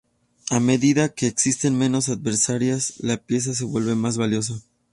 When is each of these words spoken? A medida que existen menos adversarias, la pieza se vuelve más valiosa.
A 0.49 0.59
medida 0.59 1.09
que 1.13 1.27
existen 1.27 1.77
menos 1.77 2.09
adversarias, 2.09 2.95
la 3.01 3.17
pieza 3.17 3.53
se 3.53 3.65
vuelve 3.65 3.93
más 3.93 4.17
valiosa. 4.17 4.59